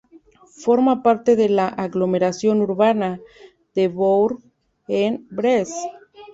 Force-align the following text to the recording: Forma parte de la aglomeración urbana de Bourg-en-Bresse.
Forma 0.63 1.03
parte 1.03 1.35
de 1.35 1.47
la 1.47 1.67
aglomeración 1.67 2.61
urbana 2.61 3.19
de 3.75 3.87
Bourg-en-Bresse. 3.87 5.89